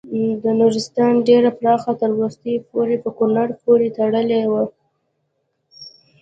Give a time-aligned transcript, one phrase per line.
[0.43, 4.63] د نورستان ډیره برخه تر وروستیو پورې په کونړ پورې تړلې وه.